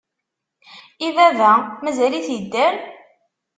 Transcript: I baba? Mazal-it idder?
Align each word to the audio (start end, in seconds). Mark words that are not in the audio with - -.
I 1.07 1.09
baba? 1.15 1.51
Mazal-it 1.83 2.27
idder? 2.37 2.73